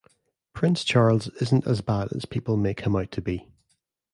Prince 0.53 0.83
Charles 0.83 1.27
isn't 1.43 1.67
as 1.67 1.81
bad 1.81 2.11
as 2.11 2.25
people 2.25 2.57
make 2.57 2.79
him 2.79 2.95
out 2.95 3.11
to 3.11 3.21
be. 3.21 3.45